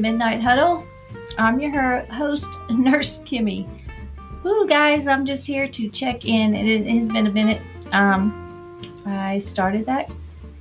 [0.00, 0.84] Midnight Huddle.
[1.36, 3.68] I'm your host, Nurse Kimmy.
[4.46, 6.54] Ooh, guys, I'm just here to check in.
[6.54, 7.60] It has been a minute.
[7.92, 10.10] Um, I started that.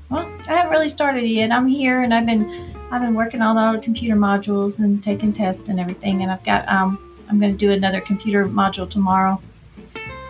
[0.09, 1.51] Well, I haven't really started yet.
[1.51, 5.31] I'm here, and I've been I've been working on all the computer modules and taking
[5.31, 6.21] tests and everything.
[6.23, 6.97] And I've got um,
[7.29, 9.41] I'm going to do another computer module tomorrow,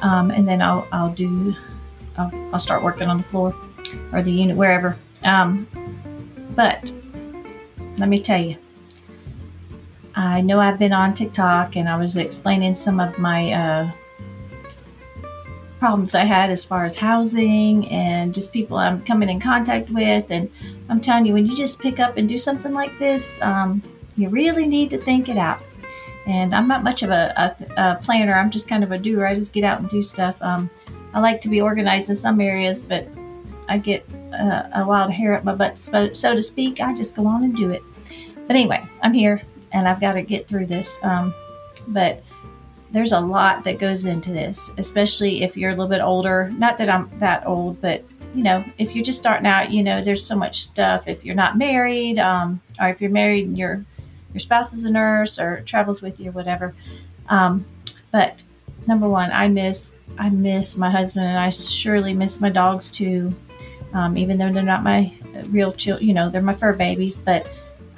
[0.02, 1.55] um, and then I'll I'll do
[2.18, 3.55] I'll, I'll start working on the floor
[4.11, 4.97] or the unit wherever.
[5.24, 5.68] Um,
[6.55, 6.94] but
[7.97, 8.57] let me tell you,
[10.19, 13.91] I know I've been on TikTok and I was explaining some of my uh,
[15.79, 20.29] problems I had as far as housing and just people I'm coming in contact with.
[20.29, 20.51] And
[20.89, 23.82] I'm telling you, when you just pick up and do something like this, um,
[24.18, 25.61] you really need to think it out.
[26.25, 28.33] And I'm not much of a, a, a, planner.
[28.33, 29.25] I'm just kind of a doer.
[29.25, 30.41] I just get out and do stuff.
[30.41, 30.69] Um,
[31.13, 33.08] I like to be organized in some areas, but
[33.69, 36.81] I get uh, a wild hair up my butt, so to speak.
[36.81, 37.81] I just go on and do it.
[38.47, 41.00] But anyway, I'm here and I've got to get through this.
[41.03, 41.34] Um,
[41.88, 42.23] but
[42.92, 46.52] there's a lot that goes into this, especially if you're a little bit older.
[46.58, 48.03] Not that I'm that old, but
[48.34, 51.08] you know, if you're just starting out, you know, there's so much stuff.
[51.08, 53.86] If you're not married, um, or if you're married and your
[54.34, 56.73] your spouse is a nurse or travels with you or whatever.
[57.28, 57.66] Um,
[58.12, 58.44] but
[58.88, 63.36] number one, I miss I miss my husband, and I surely miss my dogs too.
[63.94, 65.14] Um, even though they're not my
[65.47, 67.50] real children, you know, they're my fur babies, but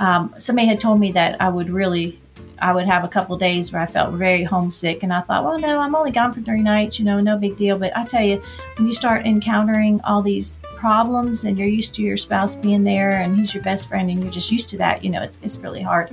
[0.02, 2.20] um, somebody had told me that I would really,
[2.58, 5.60] I would have a couple days where I felt very homesick, and I thought, well,
[5.60, 7.78] no, I'm only gone for three nights, you know, no big deal.
[7.78, 8.42] But I tell you,
[8.78, 13.22] when you start encountering all these problems, and you're used to your spouse being there,
[13.22, 15.60] and he's your best friend, and you're just used to that, you know, it's it's
[15.60, 16.10] really hard.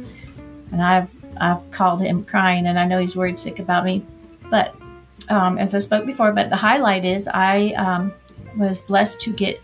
[0.70, 1.08] And I've
[1.40, 4.04] I've called him crying, and I know he's worried sick about me,
[4.50, 4.76] but
[5.30, 8.12] um, as I spoke before, but the highlight is I um,
[8.54, 9.62] was blessed to get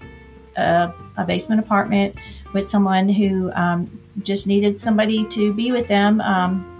[0.56, 2.16] a, a, basement apartment
[2.52, 6.20] with someone who um, just needed somebody to be with them.
[6.20, 6.70] Um,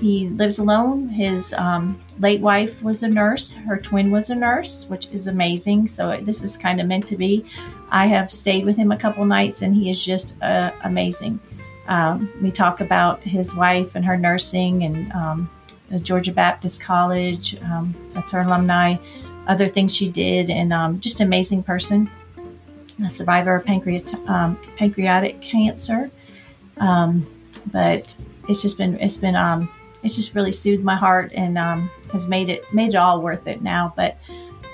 [0.00, 1.08] he lives alone.
[1.08, 3.52] His um, late wife was a nurse.
[3.52, 5.88] Her twin was a nurse, which is amazing.
[5.88, 7.44] So this is kind of meant to be.
[7.90, 11.40] I have stayed with him a couple nights, and he is just uh, amazing.
[11.88, 15.50] Um, we talk about his wife and her nursing and um,
[16.02, 17.56] Georgia Baptist College.
[17.62, 18.96] Um, that's her alumni.
[19.46, 22.10] Other things she did, and um, just amazing person.
[23.04, 24.14] A survivor of pancreat-
[24.76, 26.10] pancreatic cancer.
[26.80, 27.26] Um,
[27.72, 28.16] but
[28.48, 29.68] it's just been it's been um,
[30.02, 33.46] it's just really soothed my heart and um, has made it made it all worth
[33.46, 33.92] it now.
[33.96, 34.18] But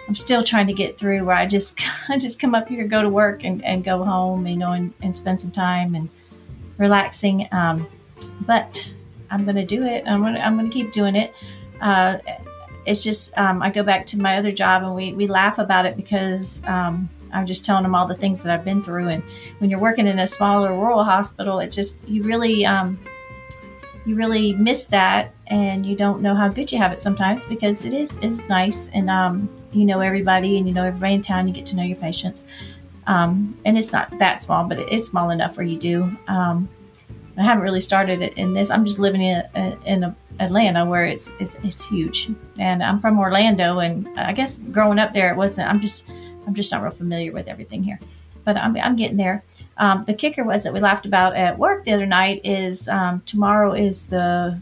[0.07, 3.03] I'm still trying to get through where I just I just come up here, go
[3.03, 6.09] to work, and, and go home, you know, and, and spend some time and
[6.79, 7.49] relaxing.
[7.53, 7.87] Um,
[8.47, 8.89] but
[9.31, 10.05] I'm going to do it.
[10.07, 11.35] I'm going to I'm going to keep doing it.
[11.81, 12.19] Uh,
[12.87, 15.87] it's just um, I go back to my other job and we we laugh about
[15.87, 19.09] it because um, I'm just telling them all the things that I've been through.
[19.09, 19.23] And
[19.59, 22.99] when you're working in a smaller rural hospital, it's just you really um,
[24.07, 27.85] you really miss that, and you don't know how good you have it sometimes because
[27.85, 31.49] it is is nice, and um, you know everybody, and you know everybody in town.
[31.49, 32.45] You get to know your patients,
[33.07, 36.17] um, and it's not that small, but it's small enough where you do.
[36.29, 36.69] Um,
[37.37, 38.71] I haven't really started it in this.
[38.71, 39.43] I'm just living in
[39.85, 44.99] in Atlanta where it's, it's it's huge, and I'm from Orlando, and I guess growing
[44.99, 45.69] up there, it wasn't.
[45.69, 46.07] I'm just
[46.47, 47.99] I'm just not real familiar with everything here,
[48.45, 49.45] but I'm, I'm getting there.
[49.77, 53.23] Um, the kicker was that we laughed about at work the other night is um,
[53.27, 54.61] tomorrow is the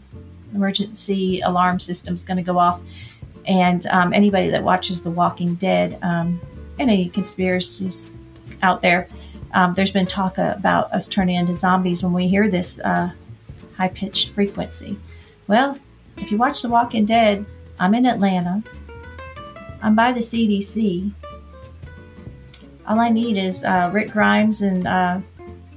[0.53, 2.81] emergency alarm system is going to go off,
[3.45, 6.39] and um, anybody that watches The Walking Dead um,
[6.79, 8.17] any conspiracies
[8.61, 9.07] out there,
[9.53, 13.11] um, there's been talk about us turning into zombies when we hear this uh,
[13.77, 14.97] high pitched frequency.
[15.47, 15.77] Well,
[16.17, 17.45] if you watch The Walking Dead,
[17.79, 18.63] I'm in Atlanta.
[19.81, 21.11] I'm by the CDC
[22.87, 25.19] all I need is uh, Rick Grimes and uh,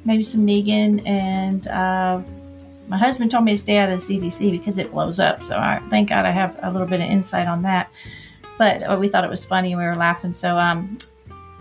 [0.04, 1.06] maybe some Negan.
[1.06, 2.20] And uh,
[2.88, 5.42] my husband told me to stay out of the CDC because it blows up.
[5.42, 7.90] So I thank God I have a little bit of insight on that.
[8.58, 10.34] But uh, we thought it was funny and we were laughing.
[10.34, 10.98] So um,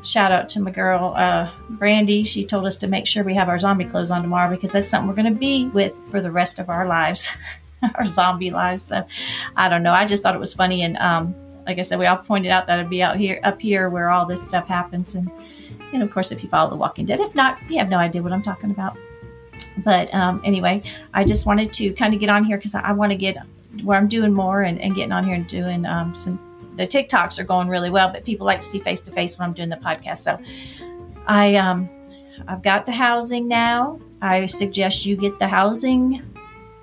[0.03, 2.23] shout out to my girl uh, Brandy.
[2.23, 4.87] She told us to make sure we have our zombie clothes on tomorrow because that's
[4.87, 7.29] something we're going to be with for the rest of our lives.
[7.95, 8.83] our zombie lives.
[8.83, 9.05] So
[9.55, 9.93] I don't know.
[9.93, 11.35] I just thought it was funny and um,
[11.65, 14.09] like I said, we all pointed out that it'd be out here, up here, where
[14.09, 15.15] all this stuff happens.
[15.15, 15.29] And,
[15.93, 18.21] and of course, if you follow The Walking Dead, if not, you have no idea
[18.21, 18.97] what I'm talking about.
[19.77, 20.83] But um, anyway,
[21.13, 23.37] I just wanted to kind of get on here because I, I want to get
[23.83, 26.39] where I'm doing more and, and getting on here and doing um, some.
[26.77, 29.47] The TikToks are going really well, but people like to see face to face when
[29.47, 30.17] I'm doing the podcast.
[30.17, 30.39] So
[31.25, 31.89] I um,
[32.47, 33.99] I've got the housing now.
[34.21, 36.21] I suggest you get the housing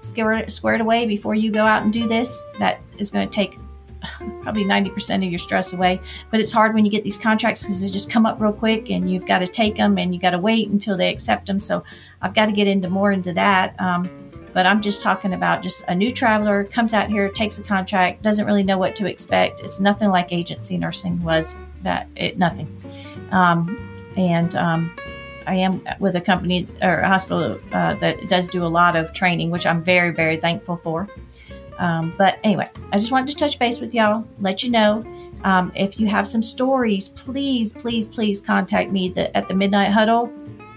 [0.00, 2.44] squared, squared away before you go out and do this.
[2.58, 3.58] That is going to take
[4.42, 6.00] probably 90% of your stress away.
[6.30, 8.90] But it's hard when you get these contracts because they just come up real quick
[8.90, 11.60] and you've got to take them and you got to wait until they accept them.
[11.60, 11.84] So
[12.20, 13.80] I've got to get into more into that.
[13.80, 14.10] Um,
[14.52, 18.22] but I'm just talking about just a new traveler comes out here, takes a contract,
[18.22, 19.60] doesn't really know what to expect.
[19.60, 21.56] It's nothing like agency nursing was.
[21.82, 22.68] That it nothing.
[23.32, 24.94] Um, and um,
[25.46, 29.12] I am with a company or a hospital uh, that does do a lot of
[29.12, 31.08] training, which I'm very, very thankful for.
[31.82, 35.04] Um, but anyway, I just wanted to touch base with y'all, let you know.
[35.42, 39.90] Um, if you have some stories, please, please, please contact me the, at the Midnight
[39.90, 40.32] Huddle,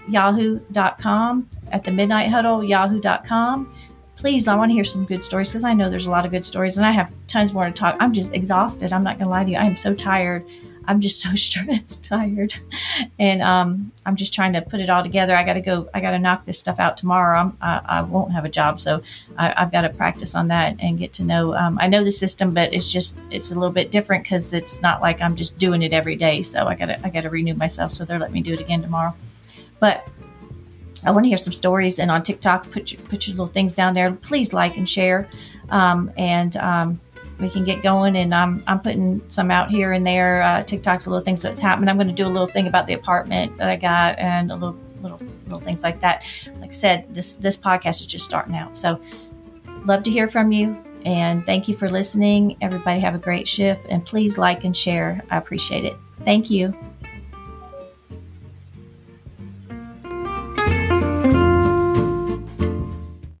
[0.08, 3.72] yahoo.com, at the Midnight Huddle, yahoo.com.
[4.16, 6.32] Please, I want to hear some good stories because I know there's a lot of
[6.32, 7.96] good stories and I have tons more to talk.
[8.00, 8.92] I'm just exhausted.
[8.92, 9.58] I'm not going to lie to you.
[9.58, 10.44] I am so tired.
[10.86, 12.54] I'm just so stressed, tired,
[13.18, 15.36] and um, I'm just trying to put it all together.
[15.36, 15.88] I got to go.
[15.94, 17.40] I got to knock this stuff out tomorrow.
[17.40, 19.02] I'm, I, I won't have a job, so
[19.36, 21.54] I, have got to practice on that and get to know.
[21.54, 24.82] Um, I know the system, but it's just it's a little bit different because it's
[24.82, 26.42] not like I'm just doing it every day.
[26.42, 27.92] So I got to I got to renew myself.
[27.92, 29.14] So they're letting me do it again tomorrow.
[29.78, 30.08] But
[31.04, 33.74] I want to hear some stories, and on TikTok, put your, put your little things
[33.74, 34.12] down there.
[34.12, 35.28] Please like and share,
[35.70, 37.00] um, and um,
[37.38, 38.16] we can get going.
[38.16, 40.42] And I'm I'm putting some out here and there.
[40.42, 41.88] Uh, TikTok's a little things that's happening.
[41.88, 44.54] I'm going to do a little thing about the apartment that I got and a
[44.54, 46.24] little little little things like that.
[46.60, 48.76] Like I said, this this podcast is just starting out.
[48.76, 49.00] So
[49.84, 50.76] love to hear from you.
[51.04, 52.56] And thank you for listening.
[52.60, 55.22] Everybody have a great shift and please like and share.
[55.30, 55.96] I appreciate it.
[56.24, 56.76] Thank you.